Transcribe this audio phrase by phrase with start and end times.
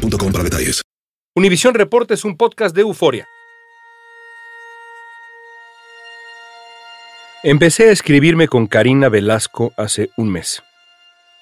[0.00, 0.82] boostmobile.com para detalles.
[1.34, 3.28] Univisión Reporta es un podcast de euforia.
[7.42, 10.62] Empecé a escribirme con Karina Velasco hace un mes.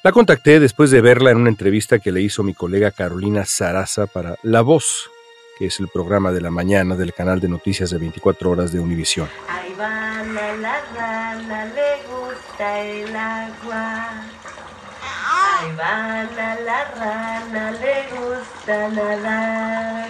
[0.04, 4.06] La contacté después de verla en una entrevista que le hizo mi colega Carolina Saraza
[4.06, 5.10] para La Voz,
[5.58, 8.78] que es el programa de la mañana del canal de noticias de 24 horas de
[8.78, 9.28] Univisión.
[9.48, 14.37] Ahí va la, la rana, le gusta el agua.
[15.60, 20.08] Ahí va la, la rana, le gusta nadar.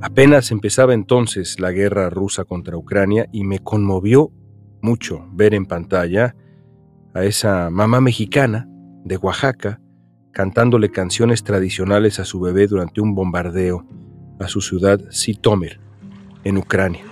[0.00, 4.30] Apenas empezaba entonces la guerra rusa contra Ucrania y me conmovió
[4.80, 6.36] mucho ver en pantalla
[7.12, 8.68] a esa mamá mexicana
[9.04, 9.80] de Oaxaca
[10.32, 13.84] cantándole canciones tradicionales a su bebé durante un bombardeo
[14.38, 15.80] a su ciudad Sitomir,
[16.44, 17.09] en Ucrania.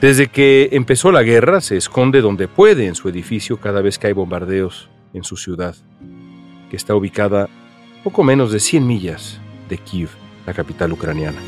[0.00, 4.06] Desde que empezó la guerra se esconde donde puede en su edificio cada vez que
[4.06, 5.76] hay bombardeos en su ciudad,
[6.70, 7.50] que está ubicada
[8.02, 10.08] poco menos de 100 millas de Kiev,
[10.46, 11.38] la capital ucraniana.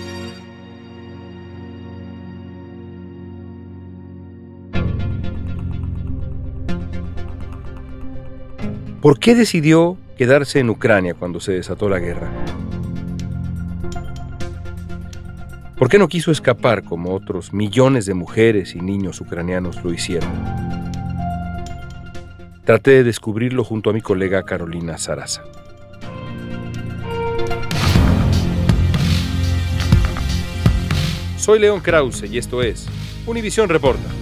[9.01, 12.31] ¿Por qué decidió quedarse en Ucrania cuando se desató la guerra?
[15.83, 20.31] ¿Por qué no quiso escapar como otros millones de mujeres y niños ucranianos lo hicieron?
[22.65, 25.43] Traté de descubrirlo junto a mi colega Carolina Saraza.
[31.37, 32.87] Soy León Krause y esto es
[33.27, 34.22] Univisión Reporta.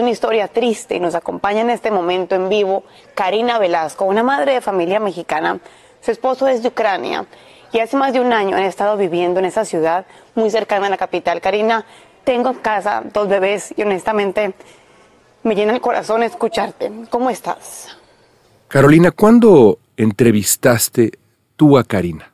[0.00, 2.84] Una historia triste y nos acompaña en este momento en vivo
[3.14, 5.60] Karina Velasco, una madre de familia mexicana.
[6.00, 7.26] Su esposo es de Ucrania
[7.72, 10.90] y hace más de un año han estado viviendo en esa ciudad muy cercana a
[10.90, 11.40] la capital.
[11.40, 11.84] Karina,
[12.24, 14.54] tengo en casa dos bebés y honestamente
[15.42, 16.90] me llena el corazón escucharte.
[17.10, 17.96] ¿Cómo estás?
[18.68, 21.12] Carolina, ¿cuándo entrevistaste
[21.56, 22.29] tú a Karina?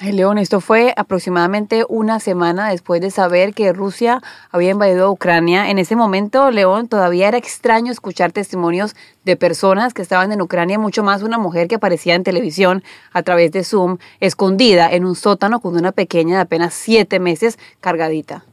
[0.00, 5.70] León, esto fue aproximadamente una semana después de saber que Rusia había invadido Ucrania.
[5.70, 8.94] En ese momento, León, todavía era extraño escuchar testimonios
[9.24, 13.22] de personas que estaban en Ucrania, mucho más una mujer que aparecía en televisión a
[13.22, 18.44] través de Zoom, escondida en un sótano con una pequeña de apenas siete meses cargadita.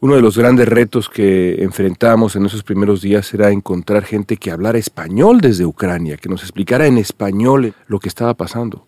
[0.00, 4.50] Uno de los grandes retos que enfrentamos en esos primeros días era encontrar gente que
[4.50, 8.86] hablara español desde Ucrania, que nos explicara en español lo que estaba pasando.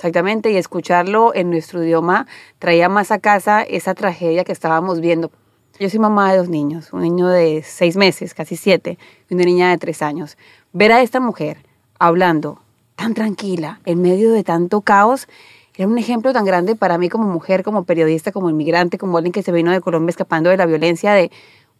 [0.00, 2.26] Exactamente, y escucharlo en nuestro idioma
[2.58, 5.30] traía más a casa esa tragedia que estábamos viendo.
[5.78, 8.96] Yo soy mamá de dos niños, un niño de seis meses, casi siete,
[9.28, 10.38] y una niña de tres años.
[10.72, 11.58] Ver a esta mujer
[11.98, 12.62] hablando
[12.96, 15.28] tan tranquila, en medio de tanto caos,
[15.74, 19.32] era un ejemplo tan grande para mí como mujer, como periodista, como inmigrante, como alguien
[19.32, 21.30] que se vino de Colombia escapando de la violencia, de,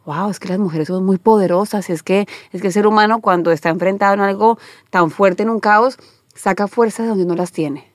[0.05, 3.23] wow, es que las mujeres son muy poderosas, es que, es que el ser humano
[3.23, 4.59] cuando está enfrentado en algo
[4.91, 5.97] tan fuerte, en un caos,
[6.35, 7.90] saca fuerzas de donde no las tiene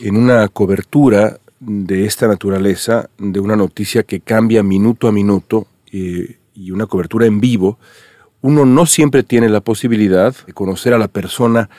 [0.00, 6.38] en una cobertura de esta naturaleza, de una noticia que cambia minuto a minuto eh,
[6.54, 7.78] y una cobertura en vivo,
[8.40, 11.70] uno no siempre tiene la posibilidad de conocer a la persona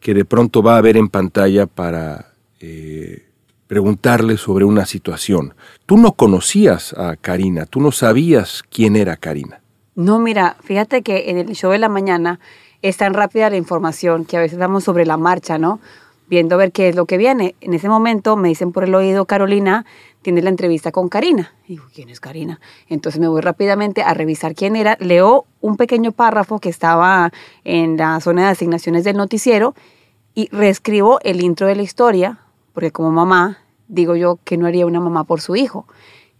[0.00, 3.26] que de pronto va a ver en pantalla para eh,
[3.66, 5.54] preguntarle sobre una situación.
[5.86, 9.60] Tú no conocías a Karina, tú no sabías quién era Karina.
[9.94, 12.38] No, mira, fíjate que en el show de la mañana
[12.82, 15.80] es tan rápida la información que a veces damos sobre la marcha, ¿no?
[16.32, 17.54] Viendo a ver qué es lo que viene.
[17.60, 19.84] En ese momento me dicen por el oído, Carolina,
[20.22, 21.52] tienes la entrevista con Karina.
[21.66, 22.58] Y digo, ¿quién es Karina?
[22.88, 24.96] Entonces me voy rápidamente a revisar quién era.
[24.98, 27.30] Leo un pequeño párrafo que estaba
[27.64, 29.74] en la zona de asignaciones del noticiero
[30.34, 32.38] y reescribo el intro de la historia,
[32.72, 33.58] porque como mamá,
[33.88, 35.86] digo yo que no haría una mamá por su hijo.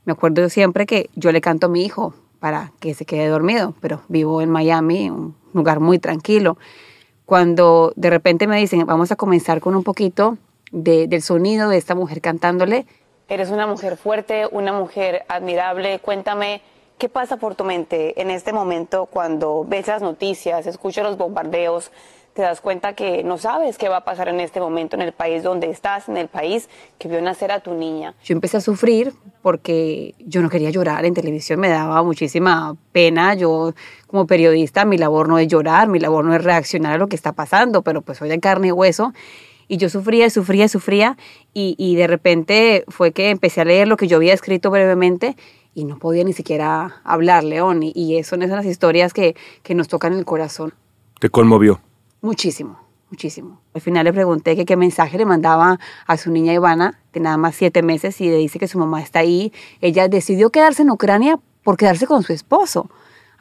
[0.06, 3.74] Me acuerdo siempre que yo le canto a mi hijo para que se quede dormido,
[3.82, 6.56] pero vivo en Miami, un lugar muy tranquilo
[7.26, 10.38] cuando de repente me dicen, vamos a comenzar con un poquito
[10.70, 12.86] del sonido de esta mujer cantándole.
[13.28, 15.98] Eres una mujer fuerte, una mujer admirable.
[16.00, 16.62] Cuéntame,
[17.02, 21.90] ¿Qué pasa por tu mente en este momento cuando ves las noticias, escuchas los bombardeos,
[22.34, 25.12] te das cuenta que no sabes qué va a pasar en este momento en el
[25.12, 26.68] país donde estás, en el país
[26.98, 28.14] que vio nacer a tu niña?
[28.24, 29.12] Yo empecé a sufrir
[29.42, 33.34] porque yo no quería llorar en televisión, me daba muchísima pena.
[33.34, 33.74] Yo
[34.06, 37.16] como periodista mi labor no es llorar, mi labor no es reaccionar a lo que
[37.16, 39.12] está pasando, pero pues soy de carne y hueso.
[39.68, 41.16] Y yo sufría, sufría, sufría
[41.54, 45.36] y, y de repente fue que empecé a leer lo que yo había escrito brevemente
[45.74, 47.82] y no podía ni siquiera hablar, León.
[47.82, 50.74] Y, y son esas las historias que, que nos tocan el corazón.
[51.20, 51.80] ¿Te conmovió?
[52.22, 52.78] Muchísimo,
[53.10, 53.60] muchísimo.
[53.74, 57.36] Al final le pregunté que qué mensaje le mandaba a su niña Ivana, de nada
[57.36, 59.52] más siete meses, y le dice que su mamá está ahí.
[59.80, 62.88] Ella decidió quedarse en Ucrania por quedarse con su esposo.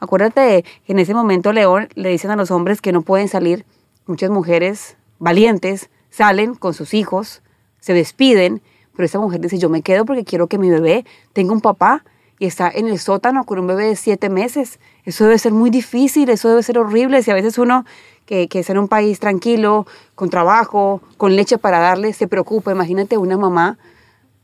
[0.00, 3.64] Acuérdate que en ese momento, León, le dicen a los hombres que no pueden salir.
[4.06, 7.40] Muchas mujeres valientes salen con sus hijos,
[7.78, 8.62] se despiden,
[8.96, 12.04] pero esa mujer dice, yo me quedo porque quiero que mi bebé tenga un papá
[12.42, 14.80] y está en el sótano con un bebé de siete meses.
[15.04, 17.22] Eso debe ser muy difícil, eso debe ser horrible.
[17.22, 17.84] Si a veces uno
[18.26, 19.86] que, que es en un país tranquilo,
[20.16, 22.72] con trabajo, con leche para darle, se preocupa.
[22.72, 23.78] Imagínate una mamá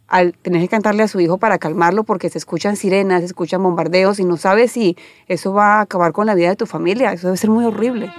[0.07, 3.65] al tener que cantarle a su hijo para calmarlo porque se escuchan sirenas, se escuchan
[3.65, 4.97] bombardeos y no sabes si
[5.27, 7.13] eso va a acabar con la vida de tu familia.
[7.13, 8.13] Eso debe ser muy horrible.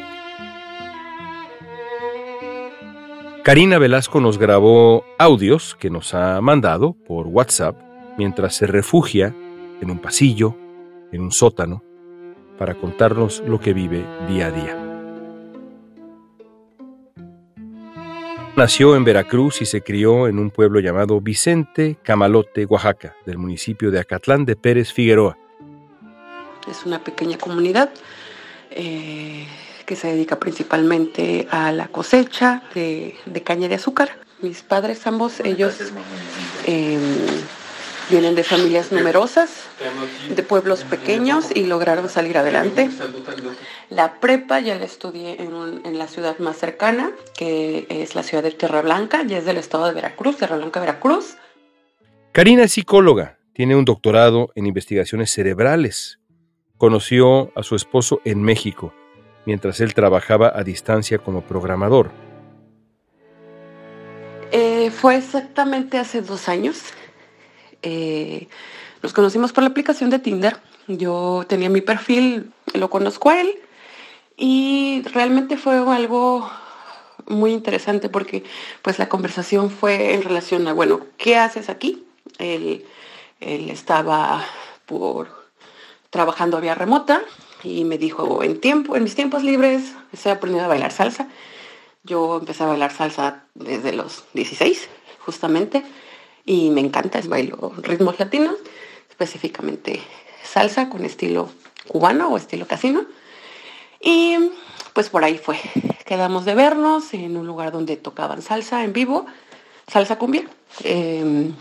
[3.45, 7.77] Karina Velasco nos grabó audios que nos ha mandado por WhatsApp
[8.17, 9.33] mientras se refugia
[9.81, 10.55] en un pasillo,
[11.11, 11.83] en un sótano,
[12.57, 14.85] para contarnos lo que vive día a día.
[18.55, 23.89] Nació en Veracruz y se crió en un pueblo llamado Vicente Camalote, Oaxaca, del municipio
[23.89, 25.37] de Acatlán de Pérez Figueroa.
[26.69, 27.89] Es una pequeña comunidad
[28.71, 29.47] eh,
[29.85, 34.09] que se dedica principalmente a la cosecha de, de caña de azúcar.
[34.41, 35.77] Mis padres ambos, ellos
[36.65, 36.99] eh,
[38.09, 39.67] Vienen de familias numerosas,
[40.35, 42.89] de pueblos pequeños y lograron salir adelante.
[43.89, 48.51] La prepa ya la estudié en, la ciudad más cercana, que es la ciudad de
[48.51, 51.37] Tierra Blanca, ya es del estado de Veracruz, Tierra Blanca, Veracruz.
[52.31, 56.19] Karina es psicóloga, tiene un doctorado en investigaciones cerebrales.
[56.77, 58.93] Conoció a su esposo en México,
[59.45, 62.09] mientras él trabajaba a distancia como programador.
[64.51, 66.93] Eh, fue exactamente hace dos años.
[67.81, 68.47] Eh,
[69.01, 70.57] nos conocimos por la aplicación de Tinder.
[70.87, 73.59] Yo tenía mi perfil, lo conozco a él
[74.35, 76.49] y realmente fue algo
[77.27, 78.43] muy interesante porque
[78.81, 82.05] pues la conversación fue en relación a, bueno, ¿qué haces aquí?
[82.37, 82.85] Él,
[83.39, 84.43] estaba
[84.85, 85.29] por
[86.09, 87.21] trabajando vía remota
[87.63, 91.29] y me dijo, en, tiempo, en mis tiempos libres estoy aprendiendo a bailar salsa.
[92.03, 94.89] Yo empecé a bailar salsa desde los 16,
[95.19, 95.83] justamente
[96.49, 98.55] y me encanta, es bailo ritmos latinos,
[99.07, 100.01] específicamente
[100.41, 101.47] salsa con estilo
[101.87, 103.05] cubano o estilo casino.
[104.01, 104.35] Y
[104.93, 105.59] pues por ahí fue.
[106.07, 109.27] Quedamos de vernos en un lugar donde tocaban salsa en vivo,
[109.87, 110.49] salsa cumbia.
[110.83, 111.51] Eh,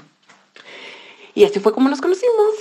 [1.35, 2.55] y así fue como nos conocimos.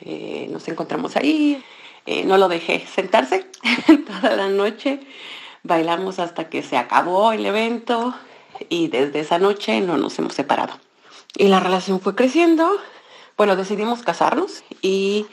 [0.00, 1.62] Eh, nos encontramos ahí.
[2.06, 3.44] Eh, no lo dejé sentarse
[4.06, 5.00] toda la noche.
[5.62, 8.14] Bailamos hasta que se acabó el evento
[8.70, 10.80] y desde esa noche no nos hemos separado.
[11.36, 12.70] Y la relación fue creciendo.
[13.36, 15.26] Bueno, decidimos casarnos y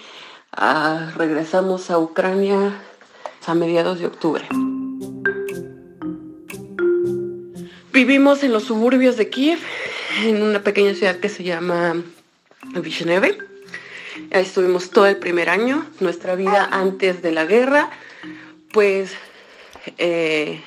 [0.51, 2.81] ah, regresamos a Ucrania
[3.47, 4.45] a mediados de octubre.
[7.93, 9.59] Vivimos en los suburbios de Kiev,
[10.23, 11.95] en una pequeña ciudad que se llama
[12.75, 13.37] Vishneve.
[14.33, 15.85] Ahí estuvimos todo el primer año.
[16.01, 17.89] Nuestra vida antes de la guerra,
[18.73, 19.13] pues,
[19.97, 20.61] eh,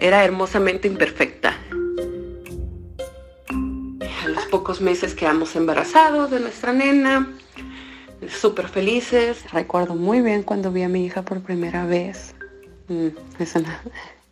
[0.00, 1.58] era hermosamente imperfecta
[4.50, 7.28] pocos meses quedamos embarazados de nuestra nena,
[8.28, 9.50] súper felices.
[9.52, 12.34] Recuerdo muy bien cuando vi a mi hija por primera vez.
[12.88, 13.80] Mm, es una,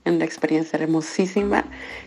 [0.05, 1.65] una experiencia hermosísima.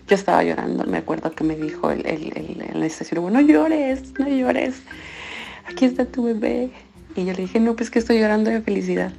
[0.08, 4.28] Yo estaba llorando, me acuerdo que me dijo el, el, el, el no llores, no
[4.28, 4.82] llores,
[5.68, 6.72] aquí está tu bebé.
[7.16, 9.12] Y yo le dije, no, pues que estoy llorando de felicidad.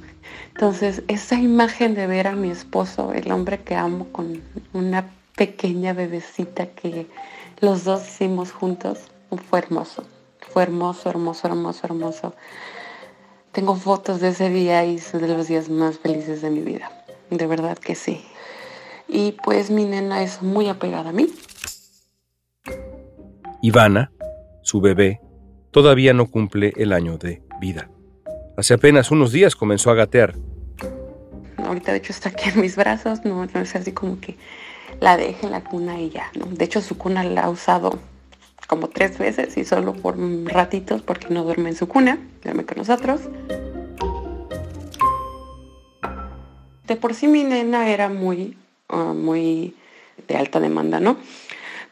[0.53, 4.41] Entonces, esa imagen de ver a mi esposo, el hombre que amo, con
[4.73, 5.05] una
[5.35, 7.07] pequeña bebecita que
[7.59, 8.99] los dos hicimos juntos,
[9.49, 10.03] fue hermoso.
[10.49, 12.33] Fue hermoso, hermoso, hermoso, hermoso.
[13.51, 16.91] Tengo fotos de ese día y son de los días más felices de mi vida.
[17.29, 18.23] De verdad que sí.
[19.07, 21.27] Y pues mi nena es muy apegada a mí.
[23.61, 24.11] Ivana,
[24.61, 25.19] su bebé,
[25.71, 27.89] todavía no cumple el año de vida.
[28.55, 30.35] Hace apenas unos días comenzó a gatear.
[31.57, 34.37] Ahorita de hecho está aquí en mis brazos, no, no es así como que
[34.99, 36.31] la deje en la cuna y ya.
[36.35, 36.45] ¿no?
[36.45, 37.99] De hecho, su cuna la ha usado
[38.67, 42.77] como tres veces y solo por ratitos porque no duerme en su cuna, duerme con
[42.77, 43.21] nosotros.
[46.85, 48.57] De por sí mi nena era muy,
[48.89, 49.75] ah, muy
[50.27, 51.17] de alta demanda, ¿no?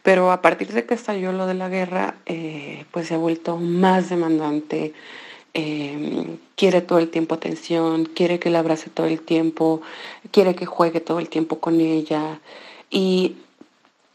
[0.02, 3.56] Pero a partir de que estalló lo de la guerra, eh, pues se ha vuelto
[3.56, 4.92] más demandante.
[5.52, 9.80] Em, quiere todo el tiempo atención, quiere que la abrace todo el tiempo,
[10.30, 12.40] quiere que juegue todo el tiempo con ella.
[12.90, 13.36] Y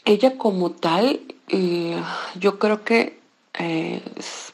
[0.06, 2.02] ella como tal, eh,
[2.40, 3.20] yo creo que
[3.60, 4.02] eh,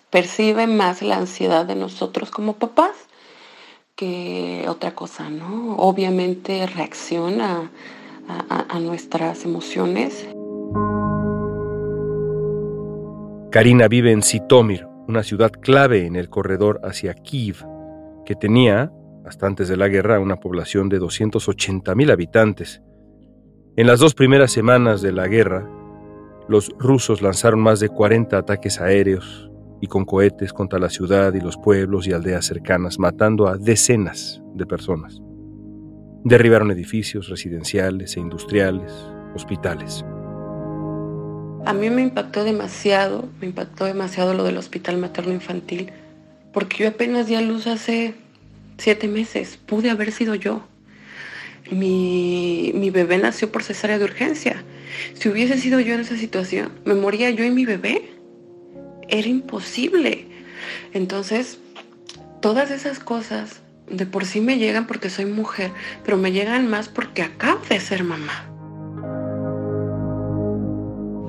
[0.10, 2.96] percibe más la ansiedad de nosotros como papás
[3.96, 5.76] que otra cosa, ¿no?
[5.78, 7.72] Obviamente reacciona
[8.28, 10.28] a, nuestras emociones.
[13.52, 17.66] Karina vive en Sitomir, una ciudad clave en el corredor hacia Kiev,
[18.26, 18.92] que tenía,
[19.26, 22.82] hasta antes de la guerra, una población de 280.000 habitantes.
[23.78, 25.70] En las dos primeras semanas de la guerra,
[26.50, 31.42] los rusos lanzaron más de 40 ataques aéreos y con cohetes contra la ciudad y
[31.42, 35.22] los pueblos y aldeas cercanas, matando a decenas de personas.
[36.24, 38.92] Derribaron edificios residenciales e industriales,
[39.36, 40.04] hospitales.
[41.68, 45.92] A mí me impactó demasiado, me impactó demasiado lo del hospital materno infantil,
[46.52, 48.16] porque yo apenas di a luz hace
[48.80, 50.64] siete meses, pude haber sido yo.
[51.72, 54.64] Mi, mi bebé nació por cesárea de urgencia.
[55.14, 58.10] Si hubiese sido yo en esa situación, ¿me moría yo y mi bebé?
[59.08, 60.28] Era imposible.
[60.94, 61.60] Entonces,
[62.42, 65.72] todas esas cosas de por sí me llegan porque soy mujer,
[66.04, 68.50] pero me llegan más porque acabo de ser mamá.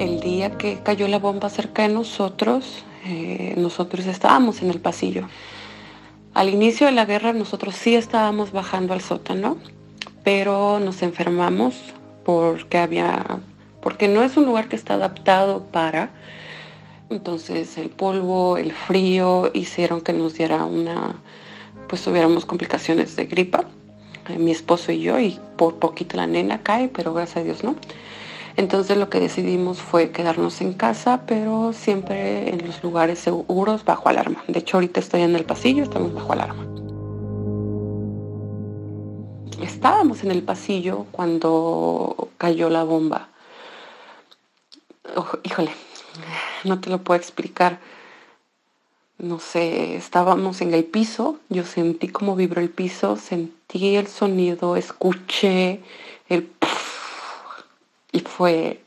[0.00, 5.28] El día que cayó la bomba cerca de nosotros, eh, nosotros estábamos en el pasillo.
[6.35, 9.57] Al inicio de la guerra nosotros sí estábamos bajando al sótano,
[10.28, 11.75] pero nos enfermamos
[12.23, 13.40] porque había,
[13.80, 16.11] porque no es un lugar que está adaptado para.
[17.08, 21.14] Entonces el polvo, el frío hicieron que nos diera una,
[21.88, 23.64] pues tuviéramos complicaciones de gripa,
[24.28, 27.64] eh, mi esposo y yo, y por poquito la nena cae, pero gracias a Dios
[27.64, 27.75] no.
[28.58, 34.11] Entonces lo que decidimos fue quedarnos en casa, pero siempre en los lugares seguros bajo
[34.11, 34.44] alarma.
[34.47, 36.77] De hecho, ahorita estoy en el pasillo, estamos bajo alarma.
[39.62, 43.28] Estábamos en el pasillo cuando cayó la bomba.
[45.42, 45.70] híjole,
[46.64, 47.80] no te lo puedo explicar
[49.18, 54.76] no sé, estábamos en el piso, yo sentí cómo vibró el piso, sentí el sonido,
[54.76, 55.80] escuché
[56.28, 56.48] el
[58.12, 58.80] y fue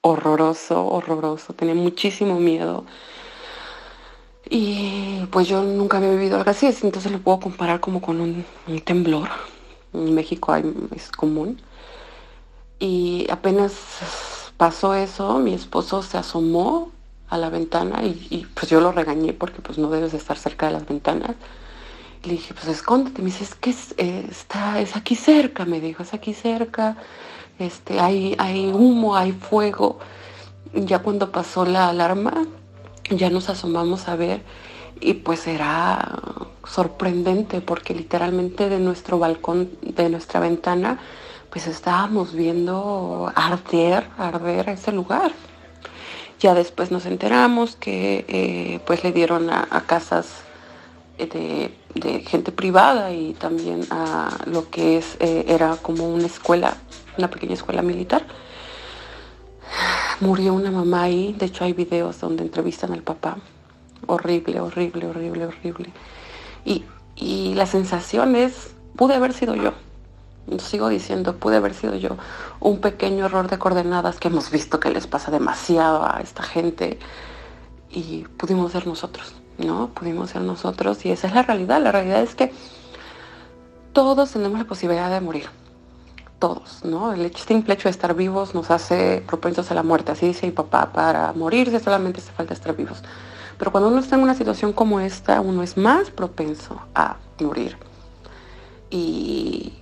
[0.00, 2.84] horroroso, horroroso, tenía muchísimo miedo.
[4.48, 8.44] Y pues yo nunca había vivido algo así, entonces lo puedo comparar como con un,
[8.80, 9.28] temblor.
[9.92, 10.54] En México
[10.94, 11.60] es común.
[12.78, 13.72] Y apenas
[14.56, 16.90] pasó eso, mi esposo se asomó
[17.28, 20.72] a la ventana y, pues yo lo regañé porque pues no debes estar cerca de
[20.72, 21.36] las ventanas.
[22.24, 23.22] le dije, pues escóndete.
[23.22, 26.96] Me dice, es que es, está, es aquí cerca, me dijo, es aquí cerca.
[27.58, 29.98] Este, hay, hay humo, hay fuego.
[30.74, 32.46] Ya cuando pasó la alarma,
[33.10, 34.42] ya nos asomamos a ver
[35.00, 40.98] y pues era sorprendente porque literalmente de nuestro balcón, de nuestra ventana,
[41.50, 45.32] pues estábamos viendo arder, arder ese lugar.
[46.40, 50.42] Ya después nos enteramos que eh, pues le dieron a, casas
[51.18, 51.72] de,
[52.26, 56.76] gente privada y también a lo que es eh, era como una escuela,
[57.16, 58.24] una pequeña escuela militar.
[60.20, 63.38] Murió una mamá ahí, de hecho hay videos donde entrevistan al papá.
[64.06, 65.92] Horrible, horrible, horrible, horrible.
[67.20, 69.72] Y, la sensación es, pude haber sido yo
[70.58, 72.16] sigo diciendo, pude haber sido yo
[72.60, 76.98] un pequeño error de coordenadas que hemos visto que les pasa demasiado a esta gente
[77.90, 79.88] y pudimos ser nosotros, ¿no?
[79.88, 81.82] Pudimos ser nosotros y esa es la realidad.
[81.82, 82.52] La realidad es que
[83.92, 85.46] todos tenemos la posibilidad de morir.
[86.38, 87.12] Todos, ¿no?
[87.12, 90.12] El simple hecho de estar vivos nos hace propensos a la muerte.
[90.12, 93.02] Así dice mi papá, para morirse solamente hace falta estar vivos.
[93.58, 97.76] Pero cuando uno está en una situación como esta, uno es más propenso a morir.
[98.90, 99.72] Y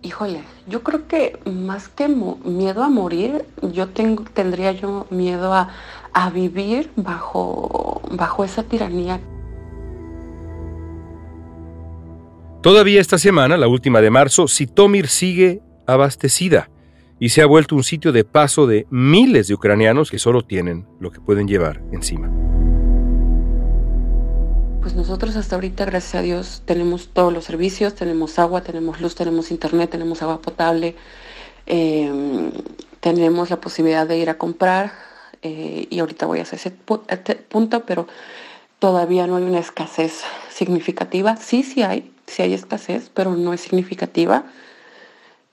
[0.00, 5.68] Híjole, yo creo que más que miedo a morir, yo tengo, tendría yo miedo a,
[6.32, 9.20] vivir bajo, bajo esa tiranía.
[12.62, 16.70] Todavía esta semana, la última de marzo, Sitomir sigue abastecida
[17.20, 20.86] y se ha vuelto un sitio de paso de miles de ucranianos que solo tienen
[21.00, 22.30] lo que pueden llevar encima.
[24.80, 29.14] Pues nosotros hasta ahorita, gracias a Dios, tenemos todos los servicios, tenemos agua, tenemos luz,
[29.14, 30.94] tenemos internet, tenemos agua potable,
[31.66, 32.52] em,
[33.00, 34.92] tenemos la posibilidad de ir a comprar
[35.42, 38.06] eh, y ahorita voy a hacer ese punto, pero
[38.78, 41.36] todavía no hay una escasez significativa.
[41.36, 44.44] Sí, sí hay, sí hay escasez, pero no es significativa.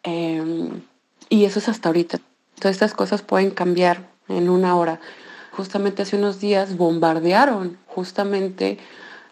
[0.03, 0.81] Em,
[1.29, 2.19] y eso es hasta ahorita.
[2.59, 4.99] Todas estas cosas pueden cambiar en una hora.
[5.51, 8.77] Justamente hace unos días bombardearon justamente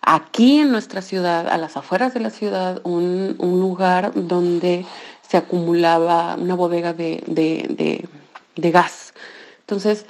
[0.02, 4.86] aquí en nuestra ciudad, a las afueras de la ciudad, un, lugar donde
[5.28, 7.24] se acumulaba una bodega de,
[8.56, 9.14] de gas.
[9.62, 10.06] Entonces,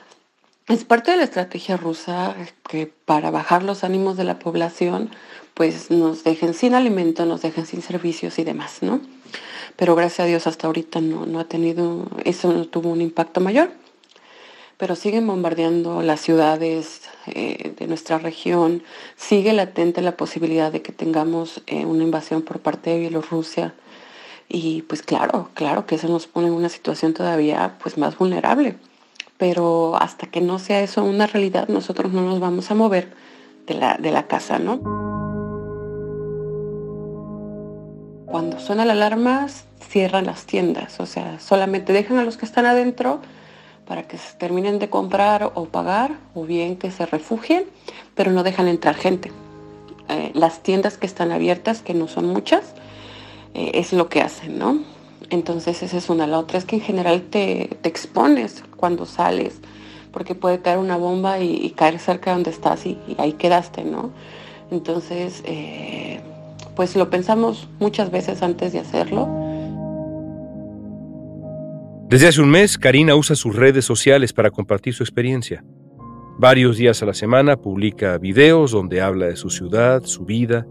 [0.67, 2.35] es parte de la estrategia rusa
[2.69, 5.09] que para bajar los ánimos de la población,
[5.53, 9.01] pues nos dejen sin alimento, nos dejen sin servicios y demás, ¿no?
[9.75, 13.41] Pero gracias a Dios hasta ahorita no, no ha tenido, eso no tuvo un impacto
[13.41, 13.71] mayor.
[14.77, 18.83] Pero siguen bombardeando las ciudades eh, de nuestra región,
[19.15, 23.73] sigue latente la posibilidad de que tengamos eh, una invasión por parte de Bielorrusia.
[24.49, 28.75] Y pues claro, claro que eso nos pone en una situación todavía pues más vulnerable
[29.43, 33.13] pero hasta que no sea eso una realidad, nosotros no nos vamos a mover
[33.67, 35.02] de la, de la casa, ¿no?
[38.33, 39.45] Cuando suena la alarma,
[39.91, 43.19] cierran las tiendas, o sea, solamente dejan a los que están adentro
[43.85, 47.65] para que se terminen de comprar o pagar, o bien que se refugien,
[48.15, 49.31] pero no dejan entrar gente.
[50.09, 52.73] Eh, las tiendas que están abiertas, que no son muchas,
[53.53, 54.79] eh, es lo que hacen, ¿no?
[55.29, 56.25] Entonces esa es una.
[56.25, 59.59] La otra es que en general te, expones cuando sales,
[60.11, 64.09] porque puede caer una bomba y, caer cerca de donde estás y, ahí quedaste, ¿no?
[64.71, 66.19] Entonces, eh,
[66.75, 69.27] pues lo pensamos muchas veces antes de hacerlo.
[72.09, 75.63] Desde hace un mes, Karina usa sus redes sociales para compartir su experiencia.
[76.37, 80.67] Varios días a la semana publica videos donde habla de su ciudad, su vida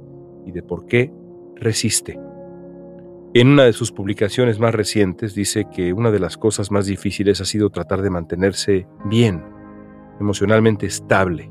[0.46, 1.12] y de por qué
[1.56, 2.18] resiste.
[3.34, 7.40] En una de sus publicaciones más recientes dice que una de las cosas más difíciles
[7.40, 9.42] ha sido tratar de mantenerse bien,
[10.20, 11.50] emocionalmente estable,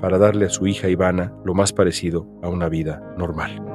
[0.00, 3.73] para darle a su hija Ivana lo más parecido a una vida normal.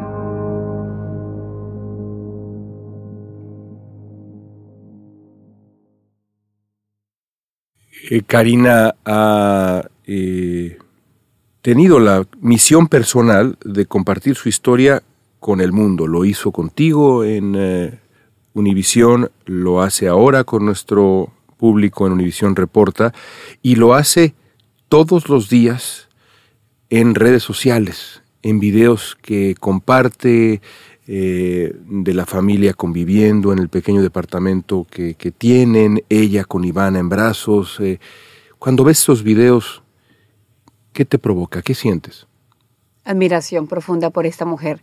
[8.11, 10.79] Eh, Karina ha eh,
[11.61, 15.03] tenido la misión personal de compartir su historia
[15.39, 16.07] con el mundo.
[16.07, 17.99] Lo hizo contigo en eh,
[18.53, 23.13] Univisión, lo hace ahora con nuestro público en Univisión Reporta
[23.61, 24.33] y lo hace
[24.87, 26.09] todos los días
[26.89, 30.61] en redes sociales, en videos que comparte
[31.11, 37.09] eh, de la familia conviviendo en el pequeño departamento que, tienen, ella con Ivana en
[37.09, 37.79] brazos.
[37.79, 37.99] Eh.
[38.59, 39.81] Cuando ves esos videos,
[40.93, 41.63] ¿qué te provoca?
[41.63, 42.27] ¿Qué sientes?
[43.05, 44.81] Admiración profunda por esta mujer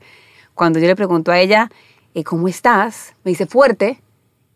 [0.57, 1.71] cuando yo le pregunto a ella,
[2.15, 3.15] eh, ¿cómo estás?
[3.23, 4.03] Me dice, fuerte.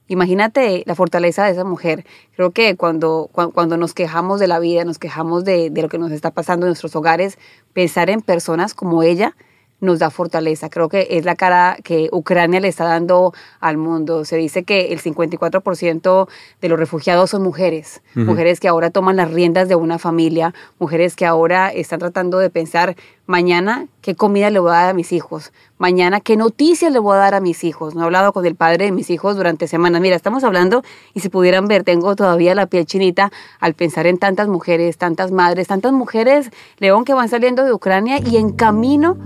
[0.08, 2.04] Imagínate la fortaleza de esa mujer.
[2.34, 5.98] Creo que cuando, cuando nos quejamos de la vida, nos quejamos de, de lo que
[5.98, 7.38] nos está pasando en nuestros hogares,
[7.74, 9.36] pensar en personas como ella
[9.80, 10.68] nos da fortaleza.
[10.70, 14.24] Creo que es la cara que Ucrania le está dando al mundo.
[14.24, 16.28] Se dice que el 54%
[16.60, 21.16] de los refugiados son mujeres, mujeres que ahora toman las riendas de una familia, mujeres
[21.16, 25.12] que ahora están tratando de pensar mañana qué comida le voy a dar a mis
[25.12, 27.94] hijos, mañana qué noticias le voy a dar a mis hijos.
[27.94, 30.00] No he hablado con el padre de mis hijos durante semanas.
[30.00, 30.82] Mira, estamos hablando
[31.14, 35.30] y si pudieran ver, tengo todavía la piel chinita al pensar en tantas mujeres, tantas
[35.30, 39.16] madres, tantas mujeres, León, que van saliendo de Ucrania y en camino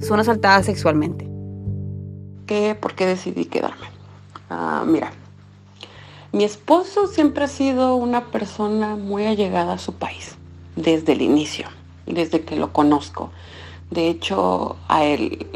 [0.00, 1.28] son asaltadas sexualmente.
[2.46, 2.76] ¿Qué?
[2.80, 3.86] ¿Por qué decidí quedarme?
[4.50, 5.12] Ah, mira,
[6.32, 10.36] mi esposo siempre ha sido una persona muy allegada a su país,
[10.76, 11.66] desde el inicio,
[12.06, 13.30] desde que lo conozco.
[13.90, 15.46] De hecho, a él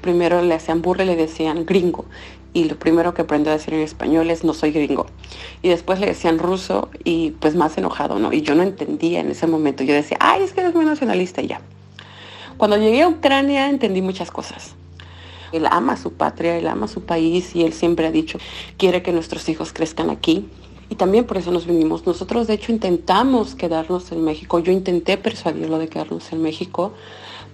[0.00, 2.06] primero le hacían burla y le decían gringo.
[2.54, 5.06] Y lo primero que aprendió a decir en español es no soy gringo.
[5.62, 8.32] Y después le decían ruso y pues más enojado, ¿no?
[8.32, 9.84] Y yo no entendía en ese momento.
[9.84, 11.60] Yo decía, ay, es que eres muy nacionalista y ya.
[12.62, 14.76] Cuando llegué a Ucrania entendí muchas cosas.
[15.50, 18.38] Él ama su patria, él ama su país y él siempre ha dicho,
[18.76, 20.48] quiere que nuestros hijos crezcan aquí.
[20.88, 22.06] Y también por eso nos vinimos.
[22.06, 24.60] Nosotros de hecho intentamos quedarnos en México.
[24.60, 26.92] Yo intenté persuadirlo de quedarnos en México,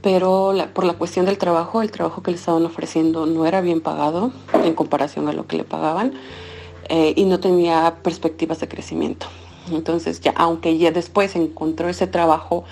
[0.03, 3.81] pero por la cuestión del trabajo, el trabajo que le estaban ofreciendo no era bien
[3.81, 4.31] pagado
[4.63, 6.13] en comparación a lo que le pagaban
[6.91, 9.27] eh, y no tenía perspectivas de crecimiento.
[9.73, 12.65] Entonces ya, aunque ya después encontró ese trabajo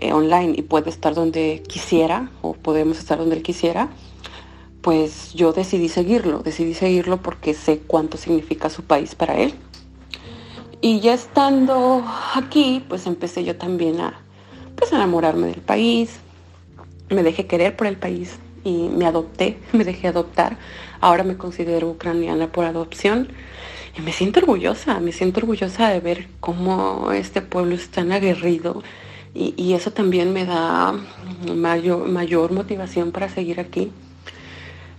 [0.00, 3.90] eh, online y puede estar donde quisiera o podemos estar donde él quisiera,
[4.80, 9.54] pues yo decidí seguirlo, decidí seguirlo porque sé cuánto significa su país para él.
[10.80, 12.02] Y ya estando
[12.34, 14.18] aquí, pues empecé yo también a
[14.76, 16.18] pues, enamorarme del país,
[17.10, 20.56] me dejé querer por el país y me adopté, me dejé adoptar.
[21.02, 23.28] Ahora me considero ucraniana por adopción
[23.98, 28.82] y me siento orgullosa, me siento orgullosa de ver cómo este pueblo es tan aguerrido,
[29.34, 30.92] y, eso también me da
[31.54, 33.92] mayor, motivación para seguir aquí.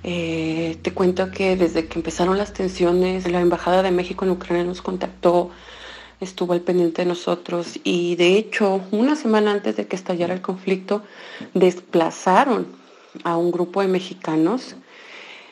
[0.03, 4.63] Eh, te cuento que desde que empezaron las tensiones, la Embajada de México en Ucrania
[4.63, 5.51] nos contactó,
[6.21, 10.41] estuvo al pendiente de nosotros y de hecho una semana antes de que estallara el
[10.41, 11.01] conflicto
[11.55, 12.67] desplazaron
[13.23, 14.75] a un grupo de mexicanos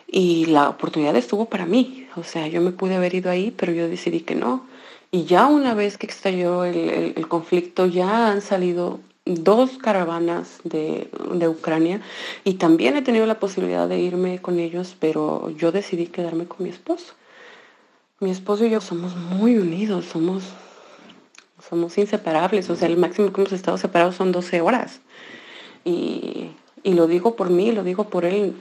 [0.08, 2.08] y la oportunidad estuvo para mí.
[2.16, 4.66] O sea, yo me pude haber ido ahí, pero yo decidí que no.
[5.12, 11.10] Y ya una vez que estalló el, el, conflicto, ya han salido dos caravanas de,
[11.34, 12.02] de, Ucrania
[12.44, 16.64] y también he tenido la posibilidad de irme con ellos, pero yo decidí quedarme con
[16.64, 17.14] mi esposo.
[18.20, 20.44] Mi esposo y yo somos muy unidos, somos,
[21.68, 25.00] somos inseparables, o sea, el máximo que hemos estado separados son 12 horas.
[25.86, 26.52] Y,
[26.84, 28.54] y lo digo por mí, lo digo por él,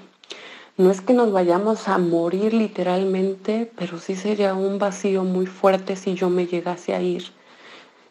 [0.79, 5.97] no es que nos vayamos a morir literalmente, pero sí sería un vacío muy fuerte
[5.97, 7.25] si yo me llegase a ir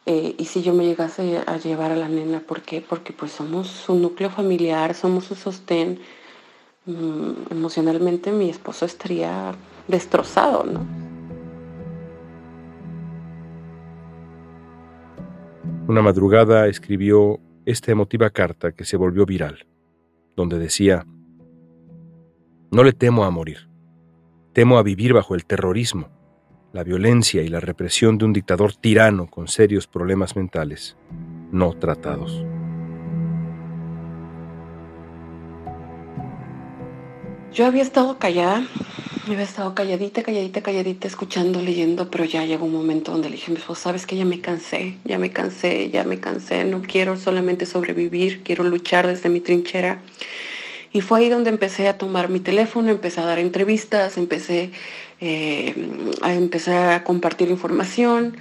[0.06, 2.42] eh, y si yo me llegase a llevar a la nena.
[2.42, 2.82] ¿Por qué?
[2.82, 6.00] Porque pues somos su núcleo familiar, somos su sostén.
[6.86, 9.56] Mm, emocionalmente mi esposo estaría
[9.88, 10.86] destrozado, ¿no?
[15.88, 19.66] Una madrugada escribió esta emotiva carta que se volvió viral,
[20.36, 21.06] donde decía,
[22.72, 23.70] no le temo a morir.
[24.54, 26.10] Temo a vivir bajo el terrorismo,
[26.74, 30.98] la violencia y la represión de un dictador tirano con serios problemas mentales,
[31.52, 32.44] no tratados.
[37.54, 38.68] Yo había estado callada,
[39.26, 43.54] había estado calladita, calladita, calladita, escuchando, leyendo, pero ya llegó un momento donde le dije,
[43.66, 47.66] pues sabes que ya me cansé, ya me cansé, ya me cansé, no quiero solamente
[47.66, 50.02] sobrevivir, quiero luchar desde mi trinchera
[50.98, 54.72] y fue ahí donde empecé a tomar mi teléfono, empecé a dar entrevistas, empecé
[55.22, 55.76] eh,
[56.24, 58.36] a empezar a compartir información.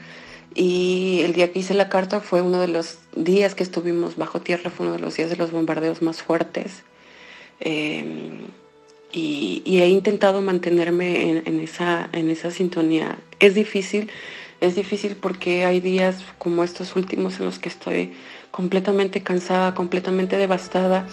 [0.54, 4.40] Y el día que hice la carta fue uno de los días que estuvimos bajo
[4.40, 6.82] tierra, fue uno de los días de los bombardeos más fuertes.
[7.60, 8.46] Eh,
[9.12, 13.18] y, he intentado mantenerme en, esa, en esa sintonía.
[13.38, 14.10] Es difícil,
[14.62, 18.14] es difícil porque hay días como estos últimos en los que estoy
[18.50, 21.06] completamente cansada, completamente devastada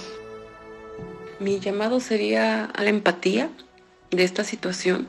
[1.40, 3.50] mi llamado sería a la empatía
[4.12, 5.08] de esta situación,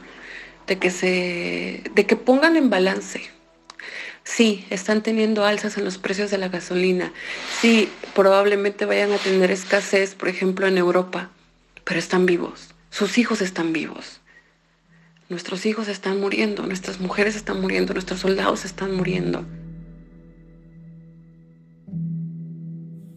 [0.67, 3.23] de que se, de que pongan en balance.
[4.25, 7.13] Sí, están teniendo alzas en los precios de la gasolina.
[7.61, 11.31] Sí, probablemente vayan a tener escasez, por ejemplo, en Europa,
[11.85, 12.71] pero están vivos.
[12.91, 14.21] Sus hijos están vivos.
[15.29, 19.45] Nuestros hijos están muriendo, nuestras mujeres están muriendo, nuestros soldados están muriendo.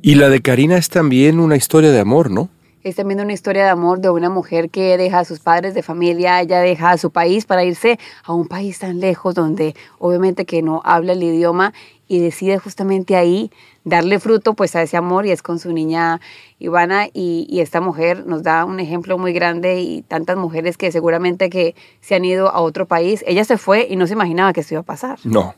[0.02, 2.50] Y la de Karina es también una historia de amor, ¿no?
[2.84, 5.84] Es también una historia de amor de una mujer que deja a sus padres de
[5.84, 10.46] familia, ella deja a su país para irse a un país tan lejos donde obviamente
[10.46, 11.74] que no habla el idioma
[12.08, 13.52] y decide justamente ahí
[13.84, 16.22] darle fruto pues a ese amor y es con su niña
[16.60, 20.92] Ivana y, y, esta mujer nos da un ejemplo muy grande y tantas mujeres que
[20.92, 24.54] seguramente que se han ido a otro país, ella se fue y no se imaginaba
[24.54, 25.20] que esto iba a pasar.
[25.24, 25.56] No,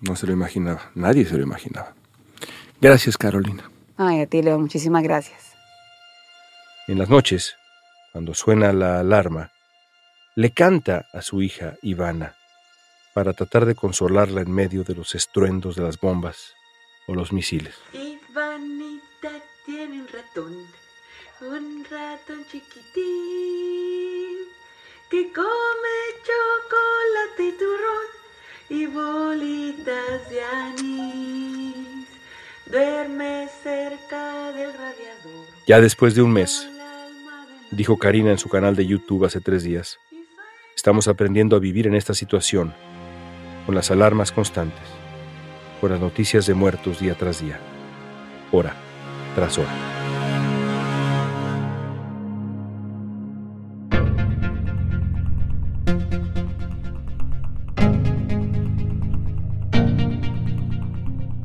[0.00, 1.94] no se lo imaginaba, nadie se lo imaginaba.
[2.80, 3.70] Gracias Carolina.
[3.96, 5.47] Ay, a ti Leo, muchísimas gracias.
[6.88, 7.54] En las noches,
[8.12, 9.52] cuando suena la alarma,
[10.36, 12.34] le canta a su hija Ivana
[13.12, 16.54] para tratar de consolarla en medio de los estruendos de las bombas
[17.06, 17.74] o los misiles.
[17.92, 19.32] Ivanita
[19.66, 20.66] tiene un ratón,
[21.42, 22.78] un ratón chiquitín,
[25.10, 28.06] que come chocolate y turrón
[28.70, 32.08] y bolitas de anís.
[32.64, 35.46] Duerme cerca del radiador.
[35.66, 36.66] Ya después de un mes,
[37.70, 39.98] dijo Karina en su canal de YouTube hace tres días.
[40.74, 42.72] Estamos aprendiendo a vivir en esta situación,
[43.66, 44.84] con las alarmas constantes,
[45.80, 47.58] con las noticias de muertos día tras día,
[48.52, 48.74] hora
[49.34, 49.70] tras hora.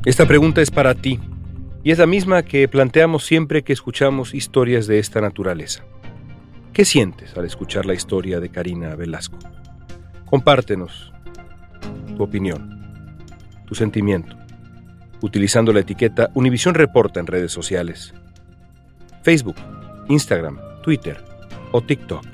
[0.04, 1.18] Esta pregunta es para ti
[1.82, 5.82] y es la misma que planteamos siempre que escuchamos historias de esta naturaleza.
[6.74, 9.38] ¿Qué sientes al escuchar la historia de Karina Velasco?
[10.24, 11.12] Compártenos
[12.16, 12.82] tu opinión,
[13.64, 14.36] tu sentimiento,
[15.20, 18.12] utilizando la etiqueta Univisión Reporta en redes sociales,
[19.22, 19.54] Facebook,
[20.08, 21.24] Instagram, Twitter
[21.70, 22.24] o TikTok.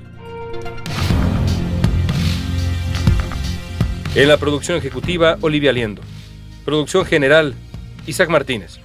[4.14, 6.00] En la producción ejecutiva, Olivia Liendo.
[6.64, 7.54] Producción general,
[8.06, 8.80] Isaac Martínez.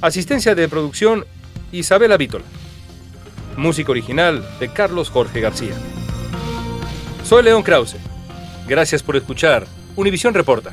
[0.00, 1.24] Asistencia de producción,
[1.72, 2.44] Isabela Vítola.
[3.56, 5.74] Música original de Carlos Jorge García.
[7.24, 7.96] Soy León Krause.
[8.66, 10.72] Gracias por escuchar Univisión Reporta.